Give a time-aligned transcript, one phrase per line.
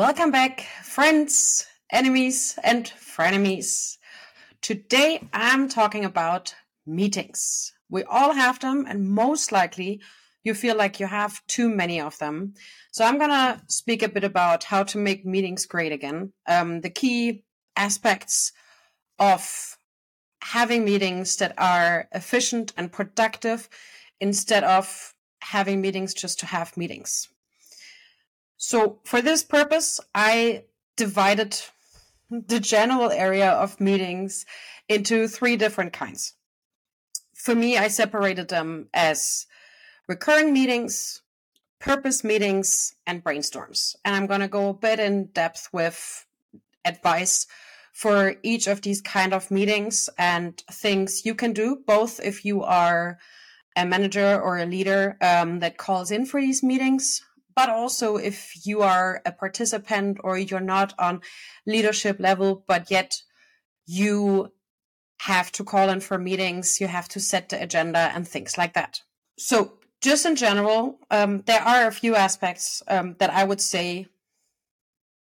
[0.00, 3.98] Welcome back, friends, enemies, and frenemies.
[4.62, 6.54] Today I'm talking about
[6.86, 7.74] meetings.
[7.90, 10.00] We all have them, and most likely
[10.42, 12.54] you feel like you have too many of them.
[12.92, 16.80] So I'm going to speak a bit about how to make meetings great again, um,
[16.80, 17.44] the key
[17.76, 18.52] aspects
[19.18, 19.76] of
[20.42, 23.68] having meetings that are efficient and productive
[24.18, 25.12] instead of
[25.42, 27.28] having meetings just to have meetings.
[28.62, 30.64] So for this purpose, I
[30.94, 31.58] divided
[32.30, 34.44] the general area of meetings
[34.86, 36.34] into three different kinds.
[37.34, 39.46] For me, I separated them as
[40.06, 41.22] recurring meetings,
[41.78, 43.96] purpose meetings, and brainstorms.
[44.04, 46.26] And I'm going to go a bit in depth with
[46.84, 47.46] advice
[47.94, 52.62] for each of these kind of meetings and things you can do, both if you
[52.62, 53.18] are
[53.74, 57.22] a manager or a leader um, that calls in for these meetings,
[57.60, 61.20] but also if you are a participant or you're not on
[61.66, 63.20] leadership level, but yet
[63.84, 64.50] you
[65.18, 68.72] have to call in for meetings, you have to set the agenda and things like
[68.72, 69.02] that.
[69.38, 74.06] So, just in general, um, there are a few aspects um, that I would say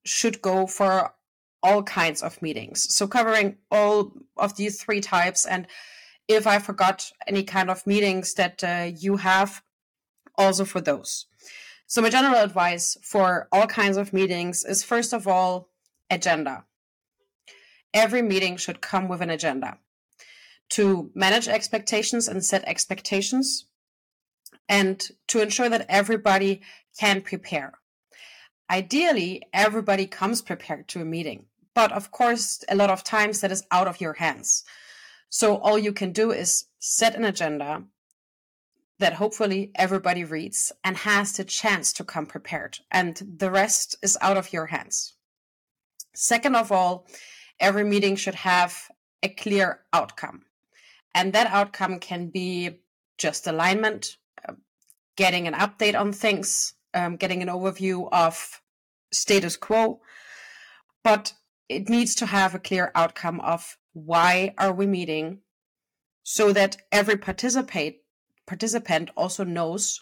[0.05, 1.13] should go for
[1.61, 2.95] all kinds of meetings.
[2.95, 5.45] So, covering all of these three types.
[5.45, 5.67] And
[6.29, 9.61] if I forgot any kind of meetings that uh, you have,
[10.37, 11.25] also for those.
[11.89, 15.69] So, my general advice for all kinds of meetings is first of all,
[16.11, 16.65] agenda.
[17.95, 19.79] Every meeting should come with an agenda
[20.77, 23.65] to manage expectations and set expectations
[24.69, 26.61] and to ensure that everybody
[26.99, 27.73] can prepare.
[28.69, 33.51] Ideally, everybody comes prepared to a meeting, but of course, a lot of times that
[33.51, 34.63] is out of your hands.
[35.29, 37.85] So all you can do is set an agenda
[38.99, 44.17] that hopefully everybody reads and has the chance to come prepared, and the rest is
[44.21, 45.15] out of your hands.
[46.13, 47.07] Second of all,
[47.59, 48.89] every meeting should have
[49.23, 50.43] a clear outcome,
[51.15, 52.81] and that outcome can be
[53.17, 54.17] just alignment,
[54.47, 54.53] uh,
[55.15, 58.61] getting an update on things, um, getting an overview of
[59.11, 60.01] status quo,
[61.03, 61.33] but
[61.67, 65.39] it needs to have a clear outcome of why are we meeting
[66.23, 68.01] so that every participate
[68.49, 70.01] participant also knows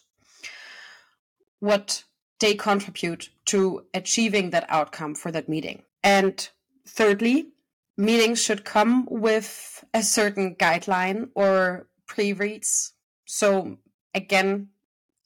[1.59, 2.05] what
[2.39, 5.83] they contribute to achieving that outcome for that meeting.
[6.01, 6.47] And
[6.87, 7.49] thirdly,
[7.97, 12.93] meetings should come with a certain guideline or pre reads.
[13.25, 13.77] So,
[14.13, 14.69] again,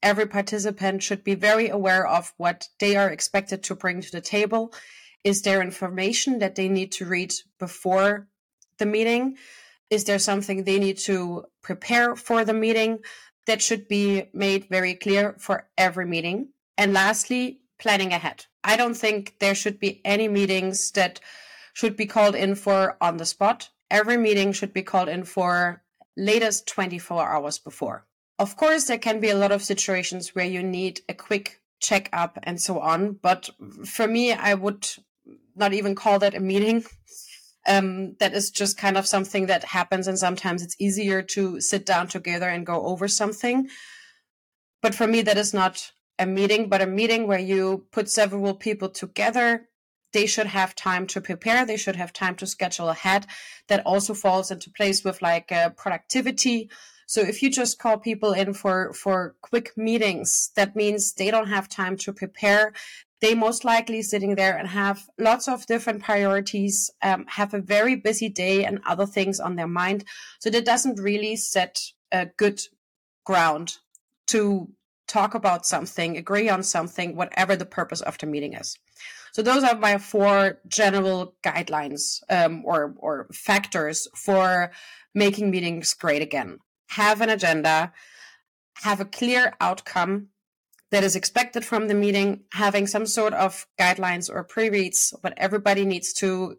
[0.01, 4.21] every participant should be very aware of what they are expected to bring to the
[4.21, 4.73] table.
[5.23, 8.27] Is there information that they need to read before
[8.79, 9.37] the meeting?
[9.91, 12.99] Is there something they need to prepare for the meeting?
[13.45, 16.49] That should be made very clear for every meeting.
[16.77, 18.45] And lastly, planning ahead.
[18.63, 21.19] I don't think there should be any meetings that
[21.73, 23.69] should be called in for on the spot.
[23.89, 25.83] Every meeting should be called in for
[26.15, 28.05] latest 24 hours before.
[28.39, 32.09] Of course, there can be a lot of situations where you need a quick check
[32.13, 33.13] up and so on.
[33.13, 33.49] But
[33.85, 34.87] for me, I would
[35.55, 36.85] not even call that a meeting
[37.67, 41.85] um, that is just kind of something that happens and sometimes it's easier to sit
[41.85, 43.69] down together and go over something.
[44.81, 48.55] But for me that is not a meeting but a meeting where you put several
[48.55, 49.67] people together.
[50.13, 51.65] They should have time to prepare.
[51.65, 53.27] They should have time to schedule ahead.
[53.69, 56.69] That also falls into place with like uh, productivity.
[57.05, 61.47] So if you just call people in for for quick meetings that means they don't
[61.47, 62.73] have time to prepare
[63.21, 67.95] they most likely sitting there and have lots of different priorities, um, have a very
[67.95, 70.03] busy day and other things on their mind.
[70.39, 71.79] So that doesn't really set
[72.11, 72.61] a good
[73.23, 73.77] ground
[74.27, 74.69] to
[75.07, 78.77] talk about something, agree on something, whatever the purpose of the meeting is.
[79.33, 84.71] So those are my four general guidelines um, or or factors for
[85.13, 86.59] making meetings great again.
[86.89, 87.93] Have an agenda,
[88.83, 90.30] have a clear outcome
[90.91, 95.33] that is expected from the meeting, having some sort of guidelines or pre reads, what
[95.37, 96.57] everybody needs to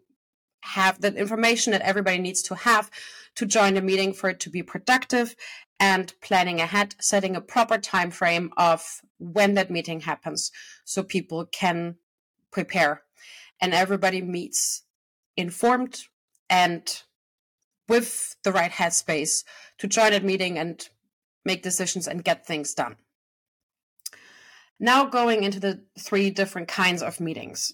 [0.61, 2.89] have, the information that everybody needs to have
[3.35, 5.35] to join the meeting for it to be productive,
[5.79, 10.51] and planning ahead, setting a proper time frame of when that meeting happens
[10.85, 11.95] so people can
[12.51, 13.01] prepare
[13.61, 14.83] and everybody meets
[15.35, 16.03] informed
[16.49, 17.03] and
[17.89, 19.43] with the right headspace
[19.77, 20.89] to join that meeting and
[21.43, 22.95] make decisions and get things done.
[24.79, 27.73] Now going into the three different kinds of meetings.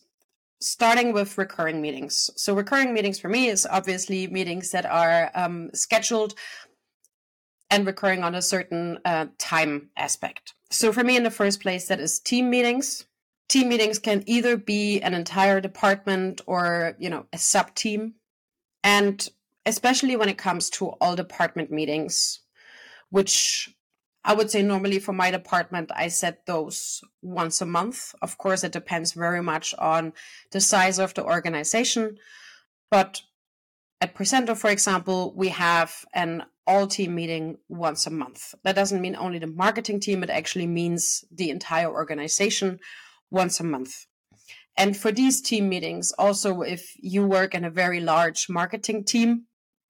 [0.61, 2.29] Starting with recurring meetings.
[2.35, 6.33] So recurring meetings for me is obviously meetings that are um, scheduled
[7.71, 10.53] and recurring on a certain uh, time aspect.
[10.69, 13.05] So for me, in the first place, that is team meetings.
[13.49, 18.13] team meetings can either be an entire department or, you know, a sub team.
[18.83, 19.27] And
[19.65, 22.41] especially when it comes to all department meetings,
[23.09, 23.75] which
[24.29, 28.13] I would say normally for my department, I set those once a month.
[28.21, 30.13] Of course, it depends very much on
[30.51, 32.19] the size of the organization.
[32.91, 33.23] But
[33.99, 38.53] at Presento, for example, we have an all team meeting once a month.
[38.63, 42.79] That doesn't mean only the marketing team, it actually means the entire organization
[43.31, 44.05] once a month.
[44.77, 49.45] And for these team meetings, also if you work in a very large marketing team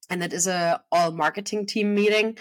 [0.09, 2.38] and it is a all marketing team meeting,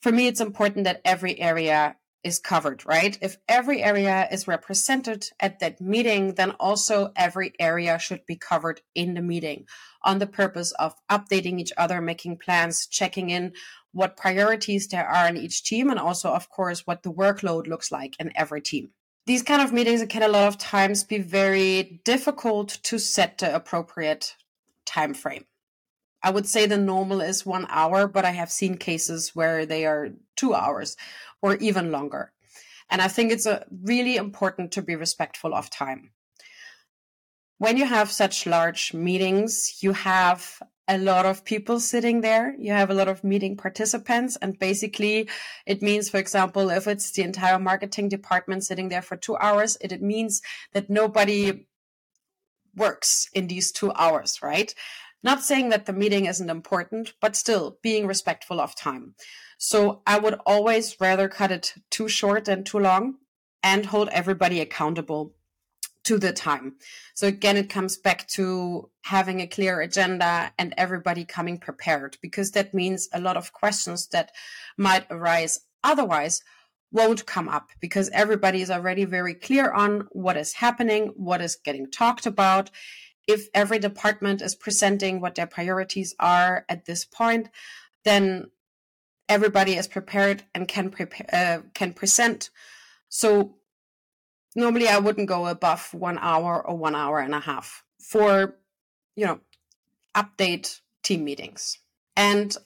[0.00, 3.16] for me it's important that every area is covered, right?
[3.22, 8.82] If every area is represented at that meeting, then also every area should be covered
[8.94, 9.64] in the meeting
[10.02, 13.52] on the purpose of updating each other, making plans, checking in
[13.92, 17.90] what priorities there are in each team, and also, of course, what the workload looks
[17.90, 18.90] like in every team
[19.26, 23.54] these kind of meetings can a lot of times be very difficult to set the
[23.54, 24.34] appropriate
[24.86, 25.44] time frame.
[26.22, 29.86] I would say the normal is one hour, but I have seen cases where they
[29.86, 30.96] are two hours
[31.40, 32.32] or even longer.
[32.90, 36.10] And I think it's a really important to be respectful of time.
[37.58, 42.54] When you have such large meetings, you have a lot of people sitting there.
[42.58, 44.36] You have a lot of meeting participants.
[44.42, 45.28] And basically,
[45.66, 49.76] it means, for example, if it's the entire marketing department sitting there for two hours,
[49.80, 50.42] it, it means
[50.72, 51.66] that nobody
[52.74, 54.74] works in these two hours, right?
[55.22, 59.14] Not saying that the meeting isn't important, but still being respectful of time.
[59.58, 63.16] So I would always rather cut it too short than too long
[63.62, 65.34] and hold everybody accountable
[66.04, 66.76] to the time.
[67.14, 72.52] So again, it comes back to having a clear agenda and everybody coming prepared because
[72.52, 74.32] that means a lot of questions that
[74.78, 76.42] might arise otherwise
[76.90, 81.56] won't come up because everybody is already very clear on what is happening, what is
[81.56, 82.70] getting talked about.
[83.30, 87.48] If every department is presenting what their priorities are at this point,
[88.04, 88.50] then
[89.28, 92.50] everybody is prepared and can prepare uh, can present.
[93.08, 93.56] So
[94.54, 98.56] normally I wouldn't go above one hour or one hour and a half for,
[99.16, 99.40] you know,
[100.14, 101.78] update team meetings.
[102.16, 102.56] And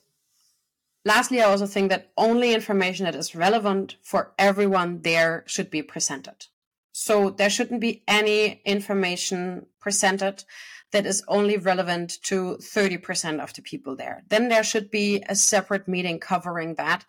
[1.05, 5.83] lastly, I also think that only information that is relevant for everyone there should be
[5.83, 6.47] presented.
[6.93, 10.45] So there shouldn't be any information presented
[10.93, 14.23] that is only relevant to 30% of the people there.
[14.29, 17.05] Then there should be a separate meeting covering that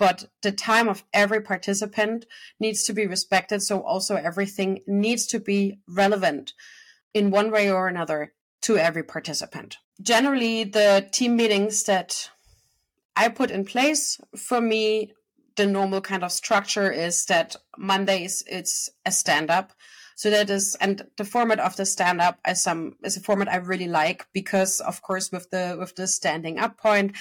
[0.00, 2.24] but the time of every participant
[2.58, 3.60] needs to be respected.
[3.60, 6.54] So also everything needs to be relevant
[7.12, 8.32] in one way or another
[8.62, 9.76] to every participant.
[10.00, 12.30] Generally, the team meetings that
[13.14, 15.12] I put in place for me,
[15.56, 19.74] the normal kind of structure is that Mondays it's a stand up.
[20.20, 23.48] So that is, and the format of the stand up is some is a format
[23.48, 27.16] I really like because, of course, with the with the standing up point,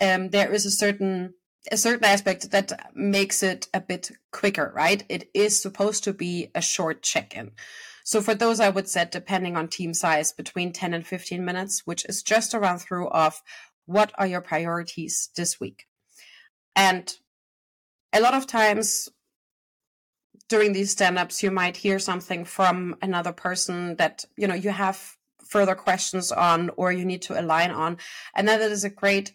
[0.00, 1.34] um, there is a certain
[1.72, 5.02] a certain aspect that makes it a bit quicker, right?
[5.08, 7.50] It is supposed to be a short check in.
[8.04, 11.82] So for those, I would set, depending on team size, between 10 and 15 minutes,
[11.84, 13.42] which is just a run through of
[13.86, 15.86] what are your priorities this week.
[16.76, 17.12] And
[18.12, 19.08] a lot of times
[20.48, 24.70] during these stand ups, you might hear something from another person that, you know, you
[24.70, 27.98] have further questions on or you need to align on.
[28.34, 29.32] And that is a great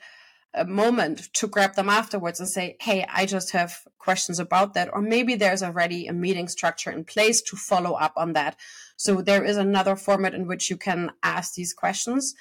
[0.53, 4.89] a moment to grab them afterwards and say, Hey, I just have questions about that.
[4.91, 8.55] Or maybe there's already a meeting structure in place to follow up on that.
[8.97, 12.33] So there is another format in which you can ask these questions.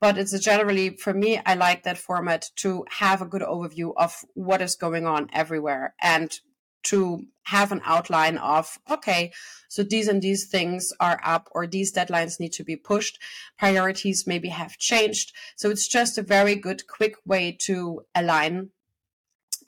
[0.00, 4.14] But it's generally, for me, I like that format to have a good overview of
[4.34, 6.38] what is going on everywhere and
[6.86, 9.32] to have an outline of, okay,
[9.68, 13.18] so these and these things are up or these deadlines need to be pushed.
[13.58, 15.32] Priorities maybe have changed.
[15.56, 18.70] So it's just a very good, quick way to align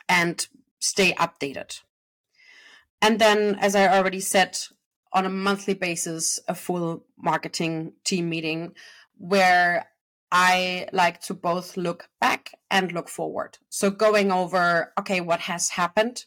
[0.08, 0.46] and
[0.80, 1.80] stay updated.
[3.00, 4.58] And then, as I already said,
[5.12, 8.74] on a monthly basis, a full marketing team meeting
[9.16, 9.88] where
[10.30, 13.58] I like to both look back and look forward.
[13.68, 16.24] So going over, okay, what has happened?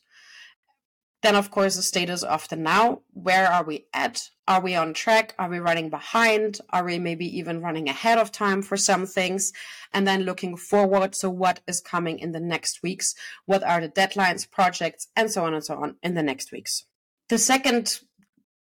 [1.21, 3.01] Then, of course, the status of the now.
[3.13, 4.29] Where are we at?
[4.47, 5.35] Are we on track?
[5.37, 6.59] Are we running behind?
[6.71, 9.53] Are we maybe even running ahead of time for some things?
[9.93, 11.13] And then looking forward.
[11.13, 13.13] So, what is coming in the next weeks?
[13.45, 16.85] What are the deadlines, projects, and so on and so on in the next weeks?
[17.29, 17.99] The second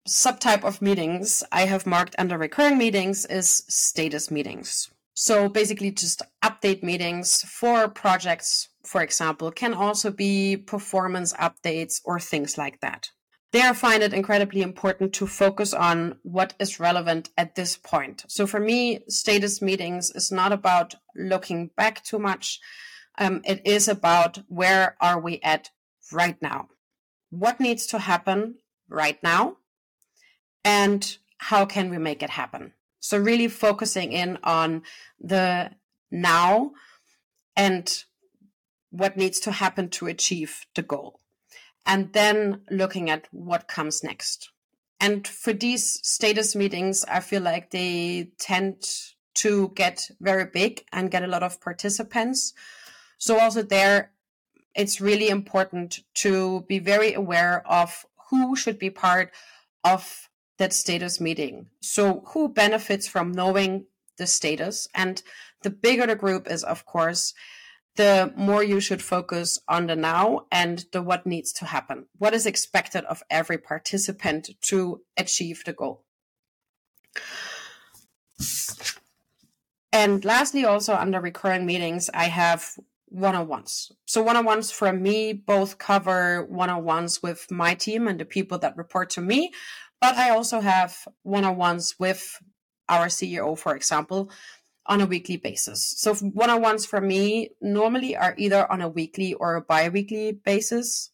[0.08, 4.90] subtype of meetings I have marked under recurring meetings is status meetings.
[5.14, 12.18] So, basically, just update meetings for projects for example, can also be performance updates or
[12.18, 13.10] things like that.
[13.52, 18.24] there I find it incredibly important to focus on what is relevant at this point.
[18.28, 22.60] So for me, status meetings is not about looking back too much.
[23.18, 25.70] Um, it is about where are we at
[26.12, 26.68] right now?
[27.30, 29.56] What needs to happen right now?
[30.64, 32.72] And how can we make it happen?
[33.00, 34.82] So really focusing in on
[35.18, 35.72] the
[36.10, 36.72] now
[37.56, 38.04] and
[38.90, 41.20] what needs to happen to achieve the goal.
[41.86, 44.50] And then looking at what comes next.
[45.00, 48.84] And for these status meetings, I feel like they tend
[49.36, 52.52] to get very big and get a lot of participants.
[53.16, 54.10] So also there,
[54.74, 59.32] it's really important to be very aware of who should be part
[59.84, 60.29] of
[60.60, 61.66] that status meeting.
[61.80, 63.86] So who benefits from knowing
[64.18, 64.86] the status?
[64.94, 65.22] And
[65.62, 67.32] the bigger the group is, of course,
[67.96, 72.06] the more you should focus on the now and the what needs to happen.
[72.18, 76.04] What is expected of every participant to achieve the goal.
[79.92, 82.76] And lastly, also under recurring meetings, I have
[83.06, 83.90] one on ones.
[84.06, 88.20] So, one on ones for me both cover one on ones with my team and
[88.20, 89.52] the people that report to me,
[90.00, 92.40] but I also have one on ones with
[92.88, 94.30] our CEO, for example,
[94.86, 95.94] on a weekly basis.
[95.98, 101.10] So one-on-ones for me normally are either on a weekly or a bi-weekly basis.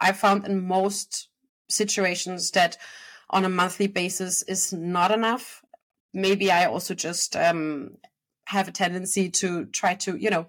[0.00, 1.28] I found in most
[1.68, 2.76] situations that
[3.30, 5.62] on a monthly basis is not enough.
[6.12, 7.96] Maybe I also just um,
[8.46, 10.46] have a tendency to try to, you know,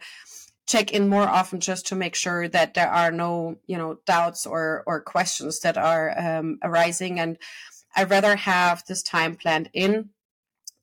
[0.68, 4.46] check in more often just to make sure that there are no, you know, doubts
[4.46, 7.20] or or questions that are um, arising.
[7.20, 7.38] And
[7.96, 10.10] I'd rather have this time planned in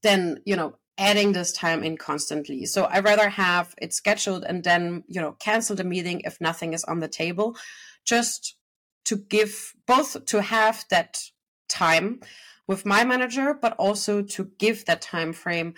[0.03, 2.67] than, you know, adding this time in constantly.
[2.67, 6.75] So I rather have it scheduled and then, you know, cancel the meeting if nothing
[6.75, 7.57] is on the table,
[8.05, 8.57] just
[9.05, 11.23] to give both to have that
[11.69, 12.21] time
[12.69, 15.75] with my manager, but also to give that time frame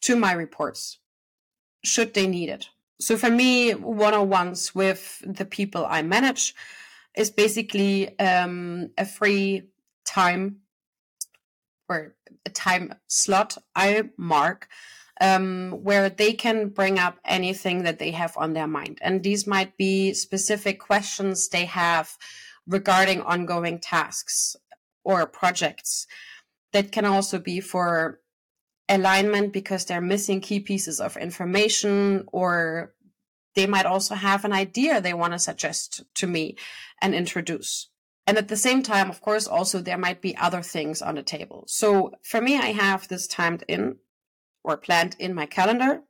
[0.00, 0.98] to my reports
[1.84, 2.68] should they need it.
[3.02, 6.54] So for me, one on ones with the people I manage
[7.16, 9.64] is basically um, a free
[10.04, 10.58] time
[11.88, 12.14] or
[12.46, 14.68] a time slot I mark
[15.20, 18.98] um, where they can bring up anything that they have on their mind.
[19.02, 22.16] And these might be specific questions they have
[22.68, 24.54] regarding ongoing tasks
[25.02, 26.06] or projects.
[26.72, 28.20] That can also be for
[28.92, 32.94] alignment because they're missing key pieces of information or
[33.54, 36.56] they might also have an idea they want to suggest to me
[37.00, 37.88] and introduce.
[38.26, 41.22] And at the same time, of course, also there might be other things on the
[41.22, 41.64] table.
[41.66, 43.96] So for me, I have this timed in
[44.62, 46.02] or planned in my calendar.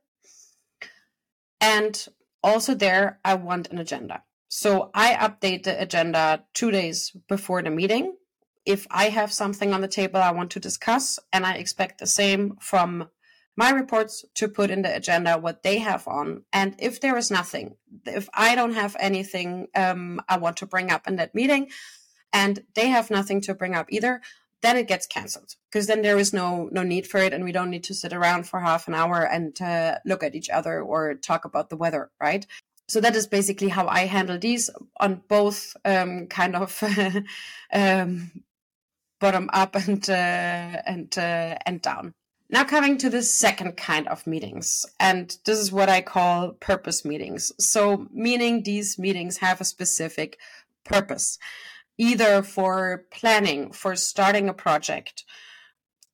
[1.59, 2.05] And
[2.43, 4.23] also there, I want an agenda.
[4.47, 8.15] So I update the agenda two days before the meeting.
[8.65, 12.07] If I have something on the table I want to discuss, and I expect the
[12.07, 13.09] same from
[13.55, 16.43] my reports to put in the agenda what they have on.
[16.51, 20.91] And if there is nothing, if I don't have anything um, I want to bring
[20.91, 21.69] up in that meeting,
[22.31, 24.21] and they have nothing to bring up either,
[24.61, 27.51] then it gets cancelled because then there is no no need for it, and we
[27.51, 30.81] don't need to sit around for half an hour and uh, look at each other
[30.81, 32.47] or talk about the weather, right?
[32.87, 36.83] So that is basically how I handle these on both um, kind of
[37.73, 38.31] um,
[39.23, 42.13] bottom up and uh, and uh, and down.
[42.49, 47.05] Now coming to the second kind of meetings, and this is what I call purpose
[47.05, 47.51] meetings.
[47.57, 50.37] So meaning these meetings have a specific
[50.83, 51.39] purpose
[51.97, 55.23] either for planning, for starting a project,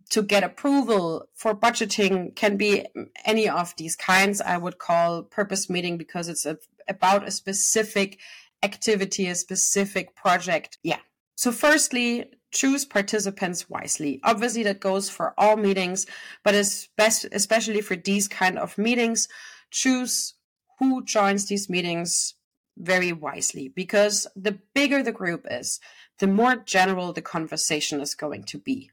[0.09, 2.85] to get approval for budgeting can be
[3.25, 4.41] any of these kinds.
[4.41, 8.19] I would call purpose meeting because it's a, about a specific
[8.61, 10.77] activity, a specific project.
[10.83, 10.99] Yeah.
[11.35, 14.19] So firstly, choose participants wisely.
[14.23, 16.05] Obviously that goes for all meetings,
[16.43, 19.27] but it's best, especially for these kind of meetings,
[19.71, 20.33] choose
[20.79, 22.35] who joins these meetings
[22.77, 25.79] very wisely because the bigger the group is,
[26.19, 28.89] the more general the conversation is going to be.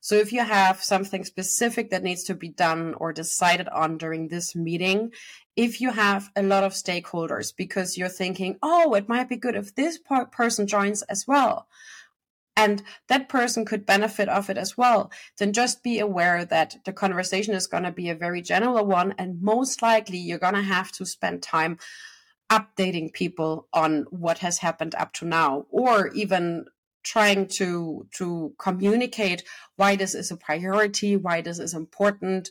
[0.00, 4.26] So if you have something specific that needs to be done or decided on during
[4.26, 5.12] this meeting,
[5.54, 9.54] if you have a lot of stakeholders because you're thinking, oh, it might be good
[9.54, 10.00] if this
[10.32, 11.68] person joins as well,
[12.62, 16.92] and that person could benefit of it as well, then just be aware that the
[16.92, 19.14] conversation is going to be a very general one.
[19.18, 21.78] And most likely you're going to have to spend time
[22.50, 26.66] updating people on what has happened up to now or even
[27.02, 29.42] trying to to communicate
[29.76, 32.50] why this is a priority why this is important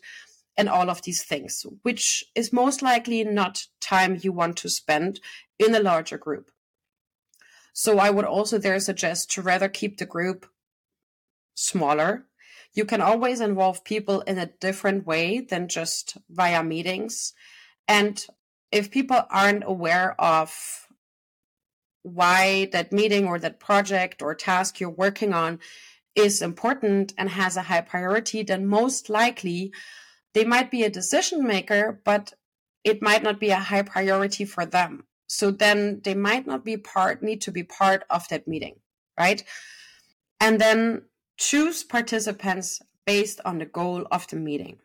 [0.57, 5.19] and all of these things which is most likely not time you want to spend
[5.59, 6.51] in a larger group
[7.73, 10.45] So I would also there suggest to rather keep the group
[11.55, 12.25] smaller.
[12.73, 17.33] You can always involve people in a different way than just via meetings.
[17.87, 18.25] And
[18.71, 20.87] if people aren't aware of
[22.03, 25.59] why that meeting or that project or task you're working on
[26.15, 29.71] is important and has a high priority, then most likely
[30.33, 32.33] they might be a decision maker, but
[32.83, 35.03] it might not be a high priority for them.
[35.31, 38.75] So then they might not be part, need to be part of that meeting,
[39.17, 39.41] right?
[40.41, 41.03] And then
[41.37, 44.79] choose participants based on the goal of the meeting.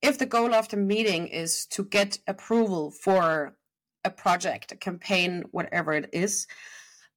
[0.00, 3.56] If the goal of the meeting is to get approval for
[4.04, 6.46] a project, a campaign, whatever it is,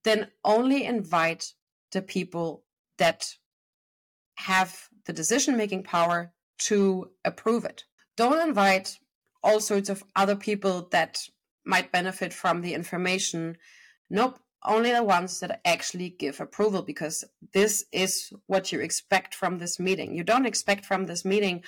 [0.04, 1.54] then only invite
[1.92, 2.64] the people
[2.98, 3.36] that
[4.34, 6.34] have the decision making power
[6.70, 7.84] to approve it.
[8.16, 8.98] Don't invite
[9.44, 11.22] all sorts of other people that
[11.68, 13.58] might benefit from the information.
[14.10, 19.58] Nope, only the ones that actually give approval because this is what you expect from
[19.58, 20.16] this meeting.
[20.16, 21.64] You don't expect from this meeting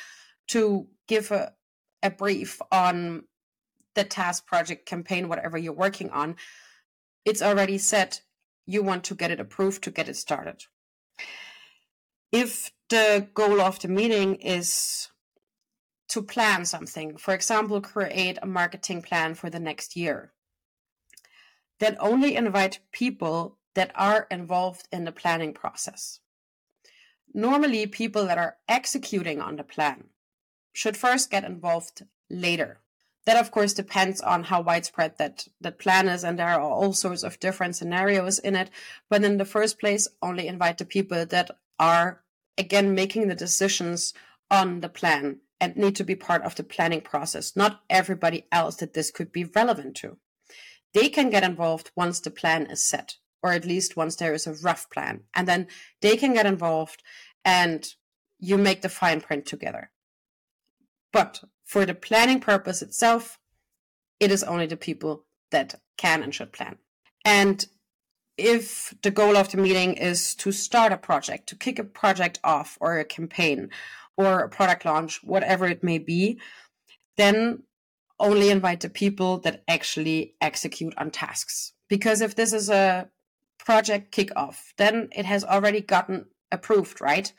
[0.49, 1.53] to give a,
[2.01, 3.23] a brief on
[3.95, 6.35] the task project campaign, whatever you're working on.
[7.25, 8.21] It's already set.
[8.65, 10.63] You want to get it approved to get it started.
[12.31, 15.09] If the goal of the meeting is
[16.09, 20.33] to plan something, for example, create a marketing plan for the next year,
[21.79, 26.19] then only invite people that are involved in the planning process.
[27.33, 30.05] Normally, people that are executing on the plan
[30.73, 32.79] should first get involved later.
[33.25, 36.93] That, of course, depends on how widespread that, that plan is, and there are all
[36.93, 38.71] sorts of different scenarios in it.
[39.09, 42.23] But in the first place, only invite the people that are,
[42.57, 44.15] again, making the decisions
[44.49, 48.77] on the plan and need to be part of the planning process, not everybody else
[48.77, 50.17] that this could be relevant to.
[50.93, 54.47] They can get involved once the plan is set, or at least once there is
[54.47, 55.21] a rough plan.
[55.34, 55.67] And then
[56.01, 57.03] they can get involved
[57.45, 57.88] and
[58.39, 59.91] you make the fine print together.
[61.12, 63.39] But for the planning purpose itself,
[64.19, 66.77] it is only the people that can and should plan.
[67.25, 67.65] And
[68.38, 72.39] if the goal of the meeting is to start a project, to kick a project
[72.43, 73.69] off or a campaign
[74.19, 76.38] or a product launch, whatever it may be,
[77.15, 77.63] then
[78.19, 81.71] only invite the people that actually execute on tasks.
[81.88, 83.10] Because if this is a
[83.58, 87.32] project kickoff, then it has already gotten approved, right?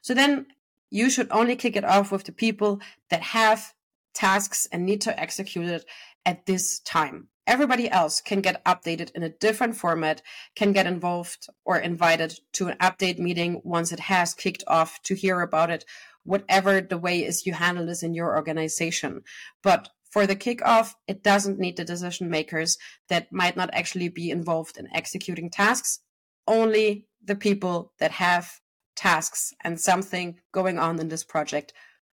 [0.00, 0.46] So then
[0.90, 3.74] you should only kick it off with the people that have
[4.14, 5.84] tasks and need to execute it
[6.24, 7.28] at this time.
[7.48, 10.22] Everybody else can get updated in a different format,
[10.54, 15.14] can get involved or invited to an update meeting once it has kicked off to
[15.14, 15.86] hear about it,
[16.24, 19.22] whatever the way is you handle this in your organization.
[19.62, 22.78] But for the kickoff, it doesn't need the decision makers
[23.08, 26.00] that might not actually be involved in executing tasks,
[26.46, 28.60] only the people that have
[28.96, 31.72] tasks and something going on in this project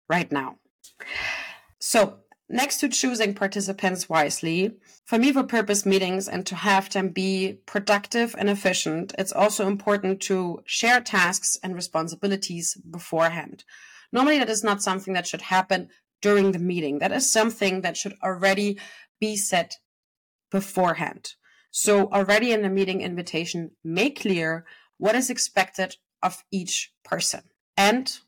[0.09, 0.57] right now.
[1.79, 4.73] So, next to choosing participants wisely,
[5.05, 9.67] for me, for purpose meetings and to have them be productive and efficient, it's also
[9.67, 13.65] important to share tasks and responsibilities beforehand.
[14.13, 15.89] Normally, that is not something that should happen
[16.21, 16.99] during the meeting.
[16.99, 18.79] That is something that should already
[19.21, 19.77] be set
[20.51, 21.35] beforehand.
[21.71, 24.67] So, already in the meeting invitation, make clear
[24.99, 27.43] what is expected of each person
[27.77, 28.19] and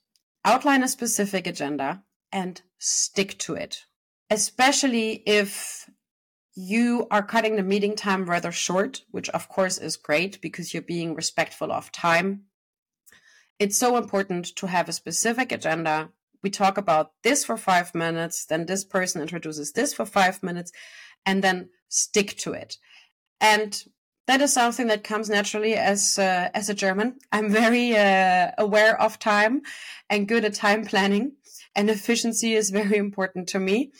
[0.45, 3.85] outline a specific agenda and stick to it.
[4.31, 5.89] Especially if
[6.55, 10.83] you are cutting the meeting time rather short, which of course is great because you're
[10.83, 12.45] being respectful of time.
[13.59, 16.11] It's so important to have a specific agenda.
[16.43, 20.73] We talk about this for five minutes, then this person introduces this for five minutes,
[21.25, 22.77] and then stick to it.
[23.41, 23.83] And
[24.27, 27.19] that is something that comes naturally as uh, as a German.
[27.31, 29.63] I'm very uh, aware of time
[30.09, 31.33] and good at time planning,
[31.75, 33.93] and efficiency is very important to me.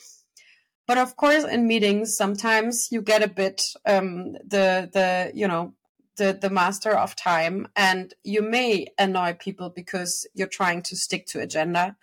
[0.87, 5.75] But of course, in meetings, sometimes you get a bit um, the the you know
[6.17, 11.27] the the master of time, and you may annoy people because you're trying to stick
[11.27, 11.97] to agenda.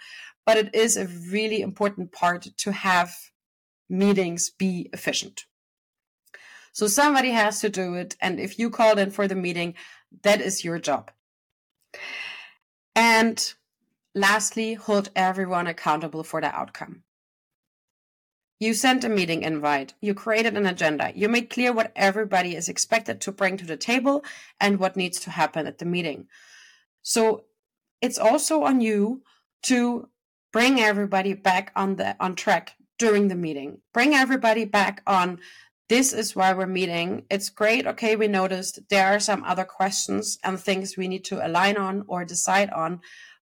[0.45, 3.13] But it is a really important part to have
[3.89, 5.45] meetings be efficient.
[6.73, 8.15] So somebody has to do it.
[8.21, 9.75] And if you called in for the meeting,
[10.23, 11.11] that is your job.
[12.95, 13.53] And
[14.15, 17.03] lastly, hold everyone accountable for the outcome.
[18.61, 19.95] You sent a meeting invite.
[20.01, 21.11] You created an agenda.
[21.15, 24.23] You made clear what everybody is expected to bring to the table
[24.59, 26.27] and what needs to happen at the meeting.
[27.01, 27.45] So
[28.01, 29.23] it's also on you
[29.63, 30.09] to
[30.53, 33.79] bring everybody back on the on track during the meeting.
[33.95, 35.39] Bring everybody back on
[35.89, 37.25] this is why we're meeting.
[37.31, 37.87] It's great.
[37.87, 42.03] Okay, we noticed there are some other questions and things we need to align on
[42.07, 43.01] or decide on,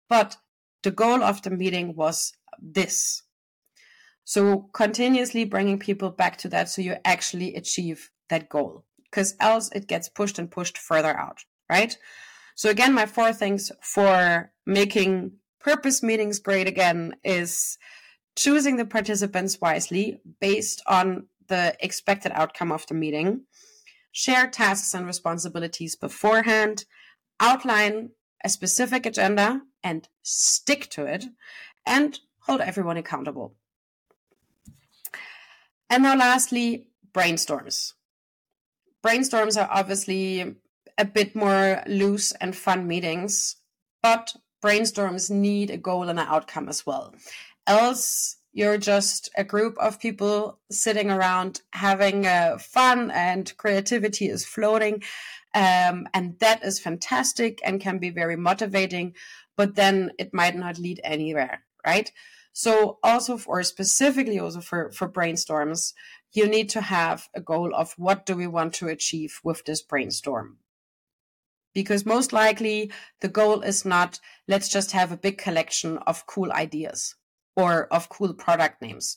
[0.08, 0.38] but
[0.82, 3.23] the goal of the meeting was this.
[4.24, 9.70] So continuously bringing people back to that so you actually achieve that goal because else
[9.72, 11.96] it gets pushed and pushed further out, right?
[12.56, 17.78] So again, my four things for making purpose meetings great again is
[18.36, 23.42] choosing the participants wisely based on the expected outcome of the meeting,
[24.12, 26.84] share tasks and responsibilities beforehand,
[27.40, 28.10] outline
[28.44, 31.26] a specific agenda and stick to it,
[31.86, 33.54] and hold everyone accountable.
[35.94, 37.92] And now, lastly, brainstorms.
[39.06, 40.56] Brainstorms are obviously
[40.98, 43.54] a bit more loose and fun meetings,
[44.02, 47.14] but brainstorms need a goal and an outcome as well.
[47.68, 54.44] Else, you're just a group of people sitting around having uh, fun and creativity is
[54.44, 54.94] floating.
[55.54, 59.14] Um, and that is fantastic and can be very motivating,
[59.56, 62.10] but then it might not lead anywhere, right?
[62.54, 65.92] So also for specifically also for, for brainstorms,
[66.32, 69.82] you need to have a goal of what do we want to achieve with this
[69.82, 70.58] brainstorm?
[71.74, 76.52] Because most likely the goal is not, let's just have a big collection of cool
[76.52, 77.16] ideas
[77.56, 79.16] or of cool product names.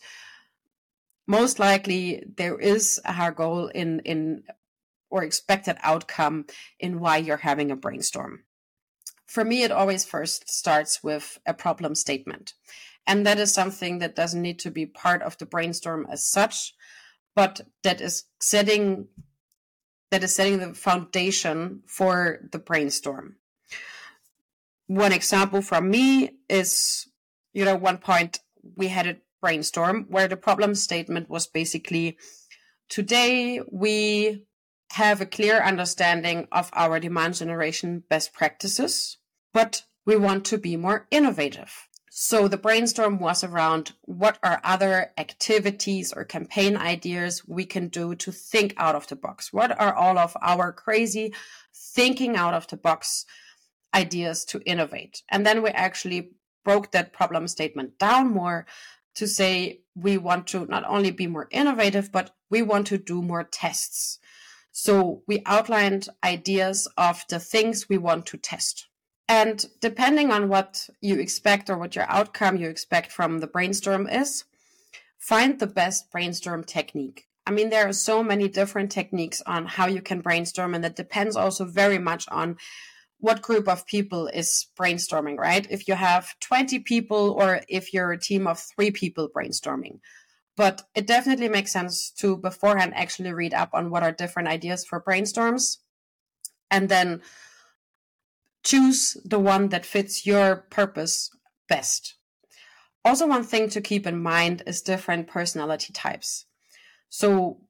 [1.28, 4.44] Most likely there is a hard goal in, in
[5.12, 6.46] or expected outcome
[6.80, 8.46] in why you're having a brainstorm.
[9.28, 12.54] For me, it always first starts with a problem statement.
[13.08, 16.76] And that is something that doesn't need to be part of the brainstorm as such,
[17.36, 19.08] but that is setting
[20.12, 23.36] that is setting the foundation for the brainstorm.
[24.88, 27.08] One example from me is
[27.54, 28.40] you know, one point
[28.76, 32.18] we had a brainstorm where the problem statement was basically
[32.90, 34.46] today we
[34.92, 39.18] have a clear understanding of our demand generation best practices,
[39.54, 41.87] but we want to be more innovative.
[42.20, 48.16] So the brainstorm was around what are other activities or campaign ideas we can do
[48.16, 49.54] to think out of the box?
[49.54, 51.32] What are all of our crazy
[51.76, 53.24] thinking out of the box
[53.94, 55.22] ideas to innovate?
[55.30, 56.32] And then we actually
[56.66, 58.66] broke that problem statement down more
[59.14, 63.22] to say we want to not only be more innovative, but we want to do
[63.22, 64.18] more tests.
[64.72, 68.87] So we outlined ideas of the things we want to test.
[69.30, 74.08] And depending on what you expect or what your outcome you expect from the brainstorm
[74.08, 74.46] is,
[75.18, 77.28] find the best brainstorm technique.
[77.46, 80.96] I mean, there are so many different techniques on how you can brainstorm, and that
[80.96, 82.58] depends also very much on
[83.20, 85.66] what group of people is brainstorming, right?
[85.70, 90.00] If you have 20 people or if you're a team of three people brainstorming.
[90.56, 94.86] But it definitely makes sense to beforehand actually read up on what are different ideas
[94.86, 95.78] for brainstorms
[96.70, 97.22] and then
[98.68, 101.30] choose the one that fits your purpose
[101.70, 102.16] best.
[103.06, 106.46] Also, one thing to keep in mind is different personality types.
[107.08, 107.62] So,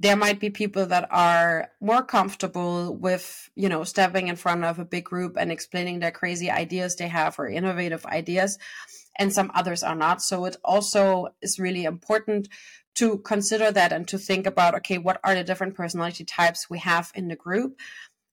[0.00, 4.78] there might be people that are more comfortable with, you know, stepping in front of
[4.78, 8.58] a big group and explaining their crazy ideas they have or innovative ideas,
[9.18, 10.22] and some others are not.
[10.22, 12.48] So it also is really important
[12.94, 16.78] to consider that and to think about, okay, what are the different personality types we
[16.78, 17.78] have in the group?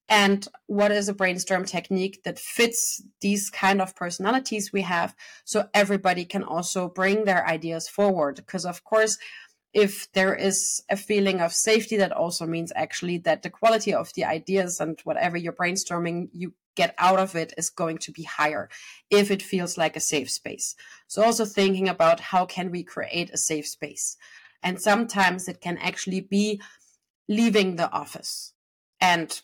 [0.08, 5.68] And what is a brainstorm technique that fits these kind of personalities we have so
[5.74, 8.36] everybody can also bring their ideas forward?
[8.36, 9.18] Because, of course,
[9.72, 14.12] if there is a feeling of safety, that also means actually that the quality of
[14.14, 18.22] the ideas and whatever you're brainstorming, you get out of it is going to be
[18.22, 18.68] higher
[19.10, 20.76] if it feels like a safe space.
[21.08, 24.16] So also thinking about how can we create a safe space?
[24.62, 26.60] And sometimes it can actually be
[27.28, 28.52] leaving the office
[29.00, 29.40] and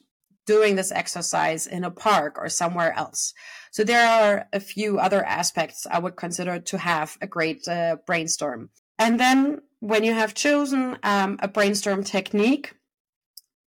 [0.47, 3.33] doing this exercise in a park or somewhere else.
[3.71, 7.97] So there are a few other aspects I would consider to have a great uh,
[8.07, 8.71] brainstorm.
[8.99, 12.75] And then when you have chosen um, a brainstorm technique,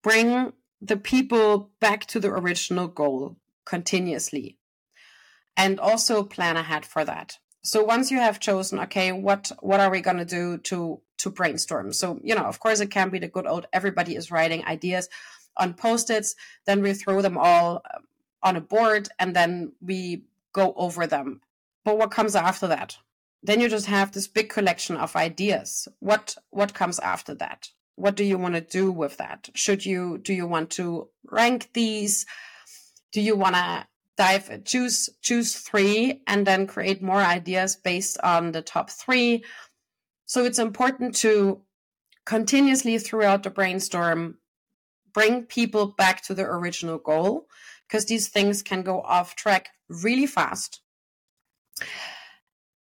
[0.02, 4.58] bring the people back to the original goal continuously
[5.56, 9.90] and also plan ahead for that so once you have chosen okay what what are
[9.90, 13.18] we going to do to to brainstorm so you know of course it can be
[13.18, 15.08] the good old everybody is writing ideas
[15.56, 16.34] on post-its
[16.66, 18.04] then we throw them all um,
[18.42, 21.40] on a board and then we go over them.
[21.84, 22.96] But what comes after that?
[23.42, 25.88] Then you just have this big collection of ideas.
[25.98, 27.68] What what comes after that?
[27.96, 29.48] What do you want to do with that?
[29.54, 32.24] Should you do you want to rank these?
[33.12, 33.86] Do you want to
[34.16, 39.44] dive choose choose three and then create more ideas based on the top three?
[40.26, 41.60] So it's important to
[42.24, 44.38] continuously throughout the brainstorm
[45.12, 47.46] bring people back to the original goal
[47.86, 50.80] because these things can go off track really fast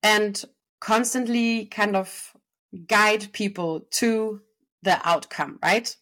[0.02, 0.44] and
[0.80, 2.32] constantly kind of
[2.86, 4.40] guide people to
[4.82, 5.94] the outcome, right?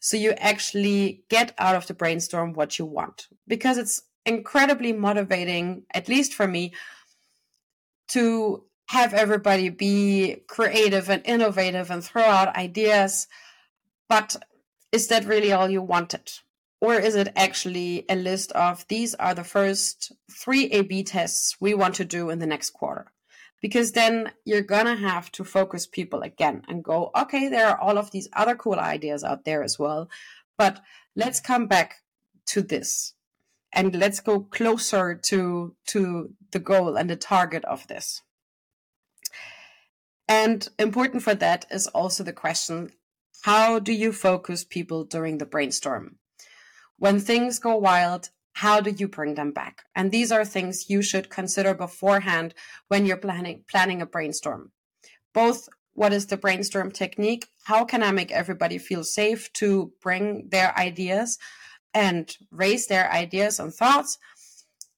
[0.00, 5.84] So you actually get out of the brainstorm what you want because it's incredibly motivating,
[5.92, 6.72] at least for me,
[8.08, 13.26] to have everybody be creative and innovative and throw out ideas.
[14.08, 14.36] But
[14.92, 16.30] is that really all you wanted?
[16.80, 21.56] Or is it actually a list of these are the first three A B tests
[21.60, 23.12] we want to do in the next quarter?
[23.60, 27.98] Because then you're gonna have to focus people again and go, okay, there are all
[27.98, 30.08] of these other cool ideas out there as well.
[30.56, 30.80] But
[31.16, 31.96] let's come back
[32.46, 33.14] to this
[33.72, 38.22] and let's go closer to to the goal and the target of this.
[40.28, 42.90] And important for that is also the question
[43.48, 46.16] how do you focus people during the brainstorm?
[46.98, 49.84] When things go wild, how do you bring them back?
[49.96, 52.52] And these are things you should consider beforehand
[52.88, 54.72] when you're planning planning a brainstorm.
[55.32, 57.48] Both what is the brainstorm technique?
[57.64, 61.38] How can I make everybody feel safe to bring their ideas
[61.94, 64.18] and raise their ideas and thoughts?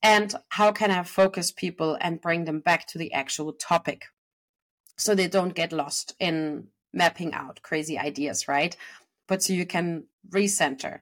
[0.03, 4.07] And how can I focus people and bring them back to the actual topic
[4.97, 8.77] so they don't get lost in mapping out crazy ideas, right?
[9.27, 11.01] But so you can recenter.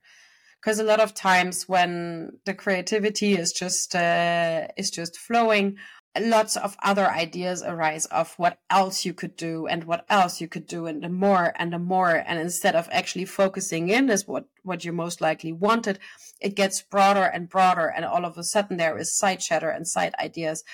[0.61, 5.77] Because a lot of times when the creativity is just uh, is just flowing
[6.19, 10.49] lots of other ideas arise of what else you could do and what else you
[10.49, 12.25] could do and the more and the more.
[12.27, 15.99] And instead of actually focusing in is what what you most likely wanted
[16.41, 19.87] it gets broader and broader and all of a sudden there is side chatter and
[19.87, 20.65] side ideas.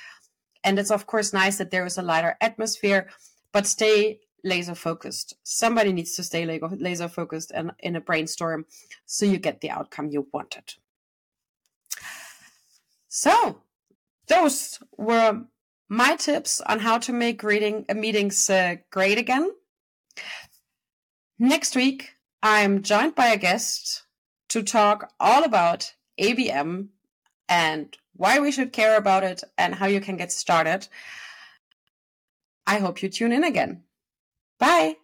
[0.62, 3.08] And it's of course nice that there is a lighter atmosphere
[3.52, 5.34] but stay laser focused.
[5.42, 8.66] Somebody needs to stay laser focused and in a brainstorm
[9.06, 10.74] so you get the outcome you wanted.
[13.08, 13.62] So,
[14.28, 15.44] those were
[15.88, 19.50] my tips on how to make reading uh, meetings uh, great again.
[21.38, 24.02] Next week, I'm joined by a guest
[24.48, 26.88] to talk all about ABM
[27.48, 30.88] and why we should care about it and how you can get started.
[32.66, 33.82] I hope you tune in again.
[34.58, 34.96] Bye.